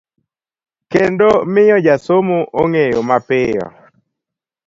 kendo 0.91 1.29
miyo 1.53 1.77
jasomo 1.85 2.39
ng'eyogi 2.67 3.07
mapiyo 3.09 3.65